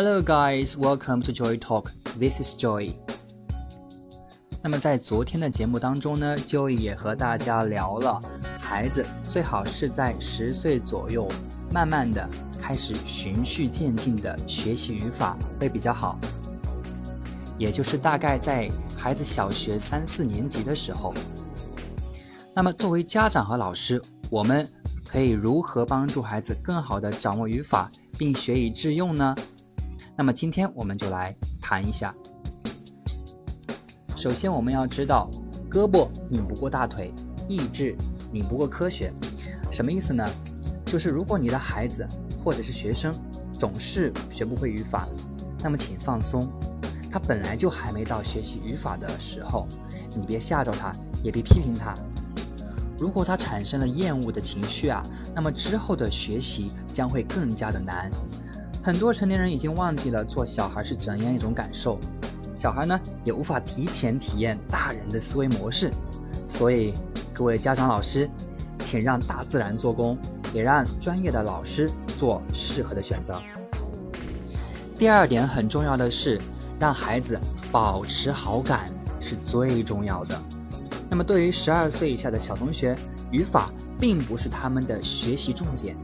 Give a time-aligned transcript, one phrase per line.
[0.00, 1.90] Hello guys, welcome to Joy Talk.
[2.16, 2.92] This is Joy.
[4.62, 8.22] 那么在昨天的节目当中呢，Joy 也和大家聊了，
[8.60, 11.28] 孩子最好是在十岁左右，
[11.72, 12.30] 慢慢的
[12.60, 16.16] 开始循序渐进的学习语法会比较好。
[17.58, 21.12] 也就是大概在孩子小学三四年级的时候。
[22.54, 24.70] 那么作为家长和老师，我们
[25.08, 29.34] 可以如何帮助孩子更好的掌握语法，并学以致用呢？
[30.18, 32.12] 那么今天我们就来谈一下。
[34.16, 35.30] 首先，我们要知道，
[35.70, 37.14] 胳膊拧不过大腿，
[37.46, 37.96] 意志
[38.32, 39.12] 拧不过科学，
[39.70, 40.28] 什么意思呢？
[40.84, 42.04] 就是如果你的孩子
[42.42, 43.16] 或者是学生
[43.56, 45.06] 总是学不会语法，
[45.62, 46.50] 那么请放松，
[47.08, 49.68] 他本来就还没到学习语法的时候，
[50.16, 51.96] 你别吓着他，也别批评他。
[52.98, 58.10] 如果他产生了厌恶的情绪啊，那么之后的学习将会更加的难。
[58.82, 62.00] 很多成年人已经忘记了做小孩是怎样一种感受，
[62.54, 65.92] 小孩呢也无法提前体验大人的思维模式，
[66.46, 66.94] 所以
[67.32, 68.28] 各位家长老师，
[68.82, 70.16] 请让大自然做工，
[70.54, 73.40] 也让专业的老师做适合的选择。
[74.96, 76.40] 第二点很重要的是，
[76.80, 77.38] 让孩子
[77.70, 78.90] 保持好感
[79.20, 80.40] 是最重要的。
[81.10, 82.96] 那么对于十二岁以下的小同学，
[83.30, 85.96] 语法并不是他们的学习重点，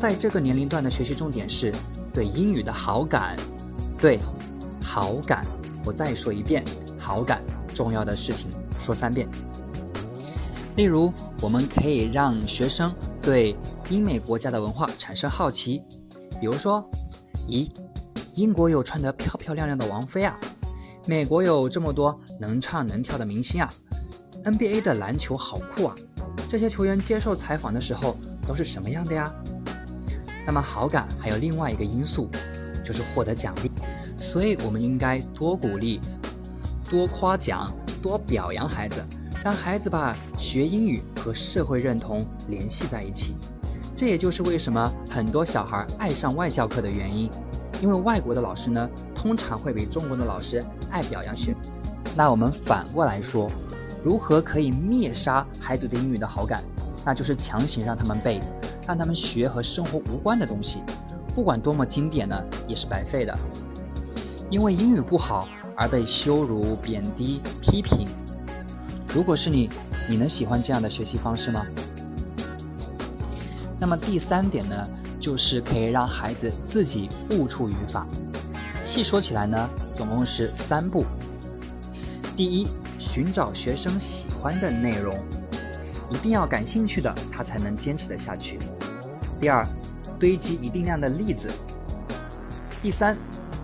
[0.00, 1.72] 在这个年龄段的学习重点是。
[2.12, 3.36] 对英语的好感，
[4.00, 4.18] 对
[4.82, 5.46] 好感，
[5.84, 6.64] 我再说一遍，
[6.98, 7.40] 好感
[7.72, 9.28] 重要的事情说三遍。
[10.74, 13.54] 例如，我们可以让学生对
[13.90, 15.84] 英美国家的文化产生好奇，
[16.40, 16.84] 比如说，
[17.46, 17.70] 咦，
[18.34, 20.36] 英国有穿得漂漂亮亮的王妃啊，
[21.06, 23.72] 美国有这么多能唱能跳的明星啊
[24.42, 25.94] ，NBA 的篮球好酷啊，
[26.48, 28.16] 这些球员接受采访的时候
[28.48, 29.32] 都是什么样的呀？
[30.46, 32.28] 那么好感还有另外一个因素，
[32.84, 33.70] 就是获得奖励，
[34.18, 36.00] 所以我们应该多鼓励、
[36.88, 39.04] 多夸奖、多表扬孩子，
[39.44, 43.36] 让孩子把学英语和社会认同联系在一起。
[43.94, 47.30] 这也就是为什么很多小孩爱上外教课的原因，
[47.82, 51.54] 因为外国的老师呢，通常会比中国的老师爱表扬学。
[52.16, 53.50] 那我们反过来说，
[54.02, 56.64] 如何可以灭杀孩子对英语的好感？
[57.04, 58.40] 那就是强行让他们背。
[58.86, 60.82] 让他们学和生活无关的东西，
[61.32, 63.38] 不管多么经典呢，也是白费的。
[64.50, 65.46] 因为英语不好
[65.76, 68.08] 而被羞辱、贬低、批评。
[69.14, 69.70] 如果是你，
[70.08, 71.64] 你能喜欢这样的学习方式吗？
[73.78, 74.88] 那么第三点呢，
[75.20, 78.08] 就是可以让孩子自己悟出语法。
[78.82, 81.06] 细说起来呢，总共是三步。
[82.36, 82.68] 第一，
[82.98, 85.16] 寻找学生喜欢的内容，
[86.10, 88.58] 一定要感兴趣的，他才能坚持得下去。
[89.38, 89.66] 第二，
[90.18, 91.50] 堆积一定量的例子。
[92.82, 93.16] 第三，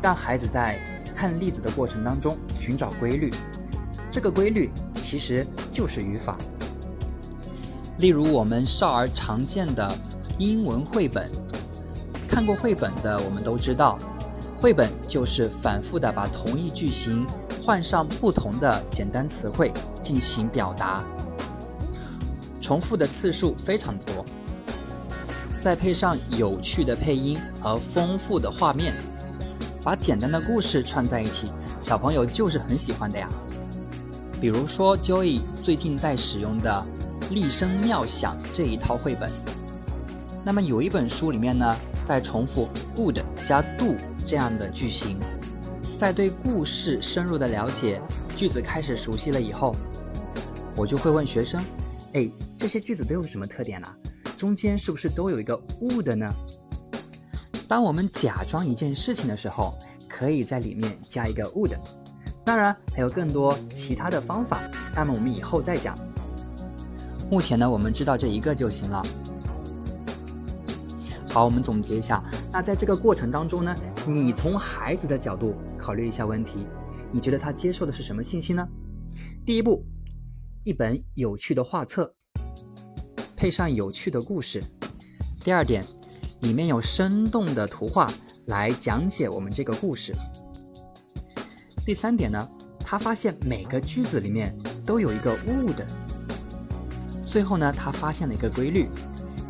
[0.00, 0.78] 让孩子在
[1.14, 3.32] 看例子的过程当中寻找规律。
[4.10, 6.36] 这个规律其实就是语法。
[7.98, 9.94] 例如，我们少儿常见的
[10.38, 11.30] 英文绘本，
[12.26, 13.98] 看过绘本的我们都知道，
[14.56, 17.26] 绘本就是反复的把同一句型
[17.62, 21.04] 换上不同的简单词汇进行表达，
[22.70, 24.24] 重复的次数非常多。
[25.58, 28.94] 再配上有趣的配音和丰富的画面，
[29.82, 33.28] 把简单的故事串在一起，小朋友就是很喜欢的呀。
[34.40, 36.86] 比如说，Joey 最近在使用的
[37.34, 39.32] 《厉声妙响》这一套绘本，
[40.44, 45.18] 那么有一本书里面呢，在重复 would 加 do 这样的句型，
[45.96, 48.00] 在对故事深入的了解，
[48.36, 49.74] 句子开始熟悉了以后，
[50.76, 51.64] 我就会问学生：
[52.12, 53.88] 哎，这些句子都有什么特点呢？
[54.36, 56.32] 中间是不是都有一个 would 呢？
[57.68, 59.74] 当我们假装一件事情的时候，
[60.08, 61.76] 可以在里面加一个 would。
[62.44, 64.60] 当然还有更多其他的方法，
[64.94, 65.96] 那么我们以后再讲。
[67.30, 69.06] 目前呢，我们知道这一个就行了。
[71.28, 72.20] 好，我们总结一下。
[72.50, 76.66] 那在这个过程当中呢，你从孩子的角度考虑一下问题，
[77.12, 78.66] 你觉得他接受的是什么信息呢？
[79.46, 79.84] 第一步，
[80.62, 82.14] 一本有趣的画册。
[83.34, 84.62] 配上有趣的故事。
[85.42, 85.86] 第二点，
[86.40, 88.12] 里面有生动的图画
[88.44, 90.14] 来讲解我们这个故事。
[91.86, 92.46] 第三点呢，
[92.84, 94.54] 他发现每个句子里面
[94.84, 95.82] 都有一个 would。
[97.24, 98.86] 最后呢，他发现了一个规律，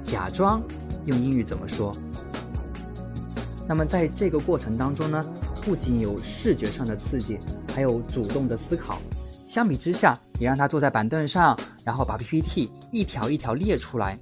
[0.01, 0.63] 假装
[1.07, 1.97] 用英语怎么说。
[3.67, 5.27] 那么在这个过程当中呢，
[5.65, 7.41] 不仅有视觉上的刺激，
[7.75, 9.01] 还有主动的思考。
[9.45, 11.55] 相比之下，你让他坐在板凳上，
[11.85, 14.19] 然后把 PPT 一条一条列出来，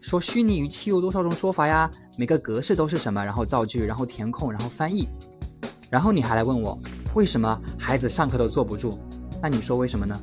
[0.00, 1.90] 说虚拟语气有多少种说法呀？
[2.16, 5.06] 每个格式都是什么，然后造句，然后填空，然后翻译，
[5.90, 6.74] 然后你还来问我
[7.14, 8.98] 为什么孩子上课都坐不住？
[9.42, 10.18] 那你说为什么呢？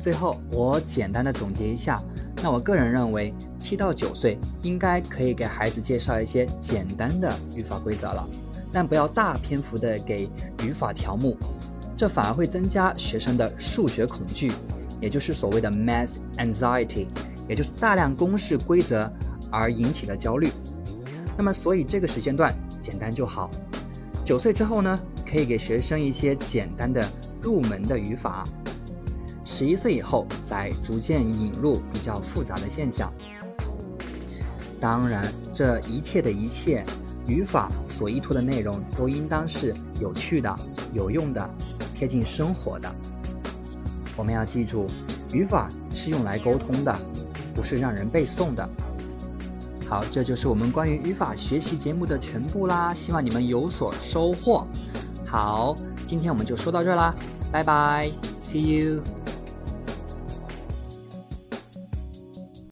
[0.00, 2.02] 最后我简单的总结一下，
[2.42, 8.26] 那我个人认为，七到九岁应该可以给孩子介绍一些简单的语法规则了，
[8.72, 10.30] 但不要大篇幅的给
[10.62, 11.36] 语法条目，
[12.02, 14.50] 这反而会增加学生的数学恐惧，
[15.00, 17.06] 也就是所谓的 math anxiety，
[17.48, 19.08] 也就是大量公式规则
[19.52, 20.50] 而引起的焦虑。
[21.38, 23.52] 那么，所以这个时间段简单就好。
[24.24, 27.08] 九岁之后呢，可以给学生一些简单的
[27.40, 28.48] 入门的语法。
[29.44, 33.12] 十一岁以后，再逐渐引入比较复杂的现象。
[34.80, 36.84] 当然，这一切的一切，
[37.28, 40.52] 语法所依托的内容都应当是有趣的、
[40.92, 41.48] 有用的、
[41.94, 42.92] 贴近生活的。
[44.16, 44.90] 我们要记住，
[45.32, 46.98] 语法是用来沟通的，
[47.54, 48.68] 不是让人背诵的。
[49.88, 54.66] 好，这就是我们关于语法学习节目的全部啦，希望你们有所收获。
[55.26, 57.14] 好，今天我们就说到这啦，
[57.50, 59.02] 拜拜，See you。